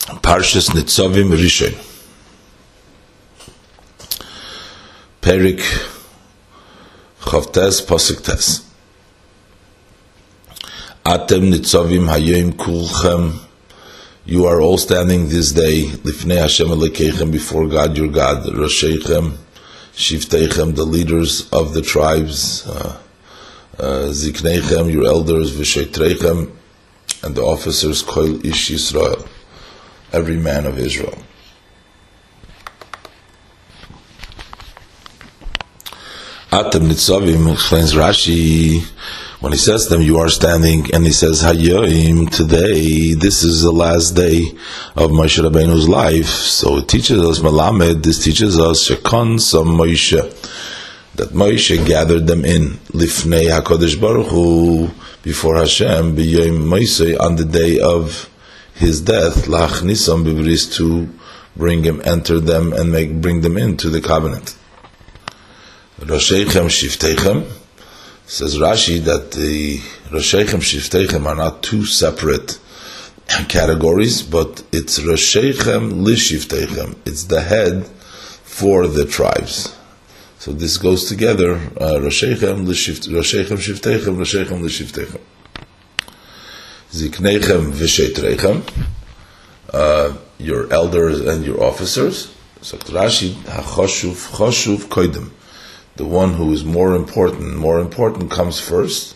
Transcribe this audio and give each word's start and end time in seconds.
Parshas 0.00 0.70
Nitzavim 0.70 1.30
Rishon. 1.36 1.74
Perik 5.20 5.60
Chavtes 7.20 7.84
Pasuk 7.86 8.24
Tes. 8.24 8.66
Atem 11.04 11.52
Nitzavim 11.52 12.08
Hayom 12.08 12.52
Kulchem. 12.52 13.38
You 14.24 14.46
are 14.46 14.60
all 14.60 14.78
standing 14.78 15.28
this 15.28 15.52
day, 15.52 15.84
Lifnei 15.84 16.38
Hashem 16.38 16.68
Elekechem, 16.68 17.30
before 17.30 17.68
God 17.68 17.96
your 17.96 18.08
God, 18.08 18.44
Roshechem, 18.46 19.36
Shiftechem, 19.92 20.76
the 20.76 20.84
leaders 20.84 21.48
of 21.50 21.74
the 21.74 21.82
tribes, 21.82 22.66
uh, 22.66 22.98
uh, 23.78 24.12
your 24.88 25.06
elders, 25.06 25.56
Vishetrechem, 25.56 26.50
and 27.22 27.34
the 27.34 27.42
officers, 27.42 28.02
Koil 28.02 28.44
Ish 28.44 28.70
Yisrael 28.70 29.28
every 30.12 30.36
man 30.36 30.66
of 30.66 30.78
Israel. 30.78 31.18
Atem 36.50 36.88
Nitzavim 36.88 37.52
explains 37.52 37.94
Rashi 37.94 38.82
when 39.40 39.52
he 39.52 39.58
says 39.58 39.84
to 39.84 39.94
them, 39.94 40.02
you 40.02 40.18
are 40.18 40.28
standing, 40.28 40.92
and 40.92 41.06
he 41.06 41.12
says, 41.12 41.42
Hayoim, 41.42 42.28
today, 42.28 43.14
this 43.14 43.42
is 43.42 43.62
the 43.62 43.72
last 43.72 44.10
day 44.10 44.48
of 44.96 45.12
Moshe 45.12 45.42
Rabbeinu's 45.42 45.88
life. 45.88 46.26
So 46.26 46.76
it 46.76 46.88
teaches 46.88 47.24
us, 47.24 47.38
Malamed, 47.38 48.02
this 48.02 48.22
teaches 48.22 48.60
us, 48.60 48.86
Shekon 48.86 49.40
Sam 49.40 49.64
Moshe, 49.64 50.20
that 51.14 51.30
Moshe 51.30 51.86
gathered 51.86 52.26
them 52.26 52.44
in, 52.44 52.72
Lifnei 52.92 53.48
HaKadosh 53.48 53.98
Baruch 53.98 54.26
Hu, 54.26 54.90
before 55.22 55.56
Hashem, 55.56 56.16
B'yoim 56.16 56.64
Moshe, 56.64 57.18
on 57.18 57.36
the 57.36 57.46
day 57.46 57.78
of 57.78 58.28
his 58.80 59.02
death, 59.02 59.44
lachnisam 59.44 60.24
bibris, 60.24 60.72
to 60.76 61.06
bring 61.54 61.84
him, 61.84 62.00
enter 62.04 62.40
them, 62.40 62.72
and 62.72 62.90
make 62.90 63.20
bring 63.20 63.42
them 63.42 63.58
into 63.58 63.90
the 63.90 64.00
covenant. 64.00 64.56
Roshechem 66.00 66.68
shiftechem 66.78 67.46
says 68.26 68.56
Rashi 68.56 68.98
that 69.04 69.32
the 69.32 69.78
Roshechem 70.08 70.62
shiftechem 70.70 71.26
are 71.26 71.34
not 71.34 71.62
two 71.62 71.84
separate 71.84 72.58
categories, 73.48 74.22
but 74.22 74.62
it's 74.72 74.98
Roshechem 74.98 76.02
lishiftechem. 76.06 76.96
It's 77.04 77.24
the 77.24 77.42
head 77.42 77.86
for 77.86 78.86
the 78.86 79.04
tribes. 79.04 79.76
So 80.38 80.52
this 80.52 80.78
goes 80.78 81.06
together. 81.06 81.56
Uh, 81.56 82.00
Roshechem 82.00 82.64
Roshechem 82.64 83.58
shiftechem, 83.58 84.16
Roshechem 84.16 84.60
lishiftechem. 84.62 85.20
Ziknechem 86.90 87.72
v'sheitrechem, 87.72 88.68
uh, 89.72 90.16
your 90.38 90.72
elders 90.72 91.20
and 91.20 91.44
your 91.44 91.62
officers. 91.62 92.34
So 92.62 92.78
Rashi, 92.78 93.34
hachoshuv, 93.44 94.32
choshuv 94.32 94.88
koidim. 94.88 95.30
The 95.94 96.04
one 96.04 96.34
who 96.34 96.52
is 96.52 96.64
more 96.64 96.96
important, 96.96 97.56
more 97.56 97.78
important 97.78 98.30
comes 98.30 98.58
first. 98.58 99.14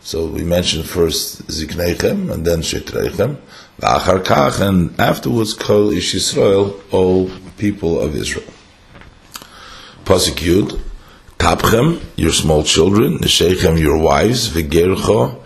So 0.00 0.26
we 0.26 0.44
mentioned 0.44 0.86
first 0.86 1.46
Ziknechem 1.48 2.32
and 2.32 2.46
then 2.46 2.60
Sheitrechem, 2.60 3.36
v'achar 3.80 4.24
kach, 4.24 4.66
and 4.66 4.98
afterwards 4.98 5.52
Kol 5.52 5.90
Ish 5.90 6.14
Yisrael, 6.14 6.80
all 6.90 7.30
people 7.58 8.00
of 8.00 8.16
Israel. 8.16 8.50
Pasuk 10.04 10.80
Tapchem, 11.38 12.02
your 12.16 12.32
small 12.32 12.62
children, 12.62 13.18
Neshechem, 13.18 13.78
your 13.78 13.98
wives, 13.98 14.48
V'gercho, 14.48 15.39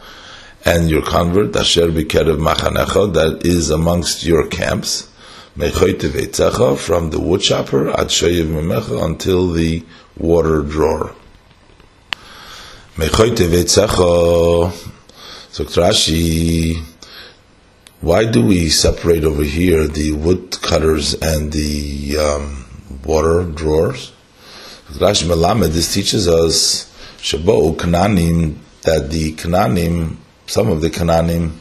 and 0.65 0.89
your 0.89 1.03
convert, 1.03 1.55
Asher 1.57 1.89
Bikerev 1.89 2.39
Machanecha, 2.39 3.13
that 3.15 3.45
is 3.45 3.71
amongst 3.71 4.25
your 4.25 4.47
camps, 4.49 5.09
from 5.55 7.11
the 7.11 7.21
wood 7.21 7.41
chopper, 7.43 7.91
Ad 7.91 8.09
Shoyev 8.09 8.47
Mimecha, 8.47 9.05
until 9.05 9.53
the 9.53 9.85
water 10.17 10.63
drawer. 10.63 11.15
Mechoite 12.97 13.47
Veitzecha, 13.47 14.73
so 15.53 15.65
Rashi, 15.65 16.83
why 18.01 18.25
do 18.25 18.45
we 18.45 18.69
separate 18.69 19.25
over 19.25 19.45
here 19.45 19.87
the 19.87 20.13
wood 20.13 20.61
cutters 20.63 21.15
and 21.15 21.53
the 21.53 22.17
um, 22.19 22.65
water 23.05 23.45
drawers? 23.45 24.13
Rashi 24.89 25.29
Melamed, 25.29 25.73
this 25.73 25.93
teaches 25.93 26.27
us, 26.27 26.91
Shabo 27.19 27.77
Kananim, 27.77 28.57
that 28.83 29.11
the 29.11 29.35
Kananim 29.35 30.17
some 30.47 30.69
of 30.69 30.81
the 30.81 30.91
Canaanim 30.91 31.53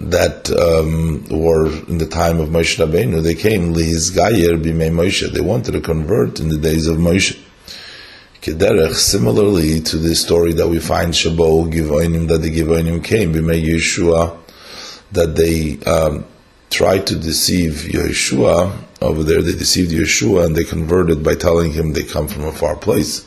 that 0.00 0.50
um, 0.50 1.24
were 1.30 1.66
in 1.88 1.98
the 1.98 2.06
time 2.06 2.40
of 2.40 2.50
Moshe 2.50 2.76
Rabbeinu, 2.84 3.22
they 3.22 3.34
came 3.34 3.72
Liz 3.72 4.10
Gayer 4.10 4.56
Bimei 4.56 4.90
Moshe. 4.90 5.30
They 5.32 5.40
wanted 5.40 5.72
to 5.72 5.80
convert 5.80 6.40
in 6.40 6.48
the 6.48 6.58
days 6.58 6.86
of 6.86 6.98
Moshe. 6.98 7.38
Kederech, 8.42 8.94
similarly 8.94 9.80
to 9.80 9.96
the 9.96 10.14
story 10.14 10.52
that 10.52 10.68
we 10.68 10.78
find 10.78 11.12
Shabo 11.12 11.72
Givoinim, 11.72 12.28
that 12.28 12.38
the 12.38 12.54
Givoinim 12.54 13.02
came 13.02 13.32
Bimei 13.32 13.64
Yeshua, 13.64 14.38
that 15.12 15.34
they 15.34 15.78
um, 15.90 16.24
tried 16.70 17.06
to 17.06 17.16
deceive 17.16 17.88
Yeshua 17.90 18.72
over 19.00 19.22
there. 19.22 19.42
They 19.42 19.52
deceived 19.52 19.90
Yeshua 19.90 20.46
and 20.46 20.54
they 20.54 20.64
converted 20.64 21.24
by 21.24 21.34
telling 21.34 21.72
him 21.72 21.92
they 21.92 22.04
come 22.04 22.28
from 22.28 22.44
a 22.44 22.52
far 22.52 22.76
place. 22.76 23.26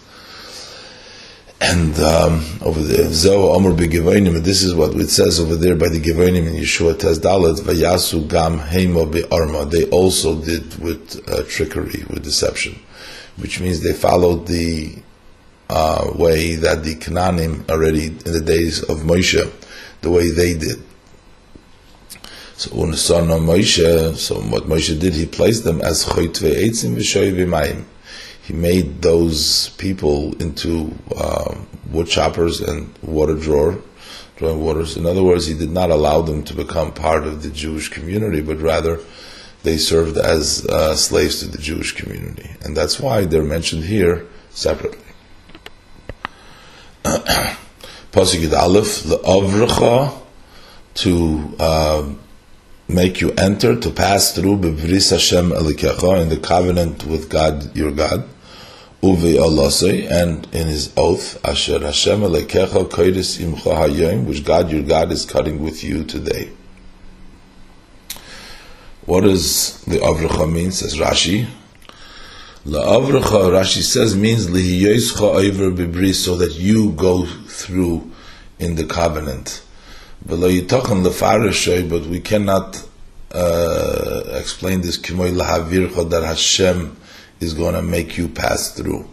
And 1.71 1.97
um, 1.99 2.45
over 2.63 2.81
there, 2.81 3.05
Zoh 3.05 3.55
Omer 3.55 3.71
beGivonim, 3.71 4.43
this 4.43 4.61
is 4.61 4.75
what 4.75 4.93
it 4.95 5.07
says 5.07 5.39
over 5.39 5.55
there 5.55 5.77
by 5.77 5.87
the 5.87 6.01
Givonim 6.01 6.45
in 6.45 6.53
Yeshua 6.55 6.99
Tez 6.99 7.17
Dalet, 7.17 7.61
Vayasu 7.61 8.29
Gam 8.29 8.59
Heimo 8.59 9.09
Be'arma. 9.09 9.71
They 9.71 9.85
also 9.85 10.41
did 10.41 10.77
with 10.79 11.23
uh, 11.29 11.43
trickery, 11.47 12.03
with 12.09 12.23
deception, 12.25 12.77
which 13.37 13.61
means 13.61 13.81
they 13.81 13.93
followed 13.93 14.47
the 14.47 14.97
uh, 15.69 16.11
way 16.15 16.55
that 16.55 16.83
the 16.83 16.95
Canaanim 16.95 17.69
already 17.69 18.07
in 18.07 18.17
the 18.17 18.41
days 18.41 18.83
of 18.83 18.97
Moshe, 18.97 19.49
the 20.01 20.11
way 20.11 20.29
they 20.29 20.53
did. 20.53 20.83
So 22.57 22.75
when 22.75 22.91
the 22.91 22.97
son 22.97 23.31
of 23.31 23.39
Moshe, 23.39 24.17
so 24.17 24.41
what 24.41 24.63
Moshe 24.63 24.99
did, 24.99 25.13
he 25.13 25.25
placed 25.25 25.63
them 25.63 25.79
as 25.79 26.03
Choytve 26.03 26.53
Eitzim 26.53 26.97
V'Shoy 26.97 27.33
V'Mayim 27.33 27.85
he 28.41 28.53
made 28.53 29.01
those 29.01 29.69
people 29.77 30.33
into 30.41 30.93
uh, 31.15 31.55
wood 31.91 32.07
choppers 32.07 32.59
and 32.59 32.93
water 33.01 33.35
drawer, 33.35 33.79
drawing 34.35 34.61
waters. 34.61 34.97
In 34.97 35.05
other 35.05 35.23
words, 35.23 35.45
he 35.45 35.53
did 35.53 35.71
not 35.71 35.91
allow 35.91 36.21
them 36.21 36.43
to 36.45 36.53
become 36.53 36.91
part 36.93 37.25
of 37.27 37.43
the 37.43 37.49
Jewish 37.49 37.89
community, 37.89 38.41
but 38.41 38.57
rather 38.57 38.99
they 39.63 39.77
served 39.77 40.17
as 40.17 40.65
uh, 40.65 40.95
slaves 40.95 41.39
to 41.41 41.47
the 41.47 41.59
Jewish 41.59 41.93
community, 41.93 42.49
and 42.63 42.75
that's 42.75 42.99
why 42.99 43.25
they're 43.25 43.43
mentioned 43.43 43.83
here 43.83 44.25
separately. 44.49 44.97
Pasuk 47.03 48.51
Aleph, 48.53 49.03
the 49.03 49.17
Avracha, 49.19 50.19
to 50.95 51.55
uh, 51.59 52.09
make 52.93 53.21
you 53.21 53.31
enter, 53.31 53.79
to 53.79 53.89
pass 53.89 54.33
through 54.33 54.57
Bevris 54.57 55.11
Hashem 55.11 55.51
Elikecha, 55.51 56.21
in 56.21 56.29
the 56.29 56.37
covenant 56.37 57.05
with 57.05 57.29
God, 57.29 57.75
your 57.75 57.91
God, 57.91 58.25
Uvi 59.01 59.35
Alosei, 59.35 60.09
and 60.11 60.45
in 60.53 60.67
his 60.67 60.93
oath, 60.95 61.43
Asher 61.45 61.79
Hashem 61.79 62.21
Elekecha 62.21 62.89
Kodesh 62.89 63.39
Imcha 63.39 63.87
Hayom, 63.87 64.25
which 64.25 64.43
God, 64.43 64.71
your 64.71 64.83
God, 64.83 65.11
is 65.11 65.25
cutting 65.25 65.63
with 65.63 65.83
you 65.83 66.03
today. 66.03 66.51
What 69.05 69.21
does 69.21 69.81
the 69.85 69.97
Avracha 69.97 70.51
mean? 70.51 70.71
Says 70.71 70.95
Rashi. 70.95 71.47
La 72.63 72.99
Avracha, 72.99 73.49
Rashi 73.49 73.81
says, 73.81 74.15
means 74.15 74.47
Lihiyoischa 74.47 75.35
Oiver 75.35 75.71
Bibri, 75.71 76.13
so 76.13 76.35
that 76.35 76.53
you 76.53 76.91
go 76.91 77.25
through 77.25 78.11
in 78.59 78.75
the 78.75 78.85
covenant. 78.85 79.63
But 80.25 80.39
we 80.39 82.19
cannot 82.19 82.87
uh, 83.31 84.23
explain 84.33 84.81
this 84.81 84.97
Kimoy 84.97 85.33
Lahavircha 85.35 86.09
that 86.09 86.23
Hashem 86.23 86.97
is 87.39 87.53
going 87.53 87.75
to 87.75 87.81
make 87.81 88.17
you 88.17 88.27
pass 88.27 88.71
through. 88.75 89.07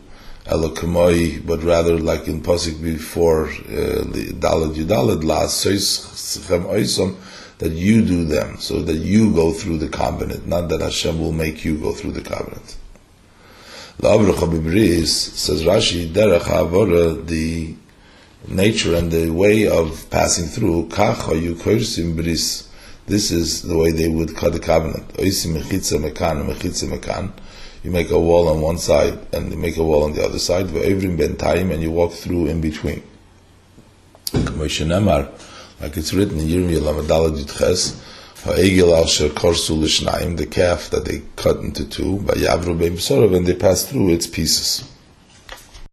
Elokamoi, 0.44 1.46
but 1.46 1.62
rather 1.62 1.98
like 1.98 2.26
in 2.26 2.40
Pasik 2.40 2.82
before 2.82 3.48
uh, 3.48 4.04
Dalad 4.40 4.74
Yudalad 4.74 5.22
Las 5.22 5.64
Oisom, 5.64 7.16
that 7.58 7.72
you 7.72 8.02
do 8.04 8.24
them, 8.24 8.56
so 8.58 8.82
that 8.82 8.96
you 8.96 9.34
go 9.34 9.52
through 9.52 9.78
the 9.78 9.88
covenant, 9.88 10.46
not 10.46 10.68
that 10.68 10.80
Hashem 10.80 11.20
will 11.20 11.32
make 11.32 11.64
you 11.64 11.76
go 11.78 11.92
through 11.92 12.12
the 12.12 12.22
covenant. 12.22 12.76
says 14.00 15.64
Rashi, 15.64 16.08
Derech 16.08 17.26
the 17.26 17.74
nature 18.46 18.94
and 18.94 19.10
the 19.10 19.30
way 19.30 19.66
of 19.66 20.08
passing 20.10 20.46
through, 20.46 20.86
this 23.06 23.30
is 23.30 23.62
the 23.62 23.76
way 23.76 23.90
they 23.90 24.08
would 24.08 24.36
cut 24.36 24.52
the 24.52 24.60
covenant. 24.60 25.10
You 27.84 27.90
make 27.90 28.10
a 28.10 28.18
wall 28.18 28.48
on 28.48 28.60
one 28.60 28.78
side 28.78 29.18
and 29.32 29.50
you 29.50 29.56
make 29.58 29.76
a 29.76 29.82
wall 29.82 30.04
on 30.04 30.12
the 30.12 30.22
other 30.24 30.38
side, 30.38 30.68
and 30.68 31.82
you 31.82 31.90
walk 31.90 32.12
through 32.12 32.46
in 32.46 32.60
between. 32.60 33.02
Like 35.80 35.96
it's 35.96 36.12
written 36.12 36.40
in 36.40 36.48
Yirmiyah 36.48 36.80
Lamadala 36.80 37.30
Yitches, 37.38 37.94
Ha'egel 38.44 38.94
al 38.94 39.04
shekorsu 39.04 39.76
l'shnayim, 39.80 40.36
the 40.36 40.46
calf 40.46 40.90
that 40.90 41.04
they 41.04 41.22
cut 41.36 41.58
into 41.58 41.84
two, 41.88 42.18
by 42.18 42.34
Yavru 42.34 42.76
b'sorav, 42.76 43.34
and 43.36 43.46
they 43.46 43.54
pass 43.54 43.84
through 43.84 44.10
its 44.10 44.26
pieces. 44.26 44.82